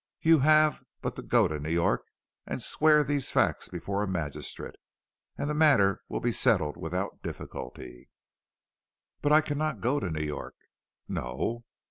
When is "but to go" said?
1.03-1.47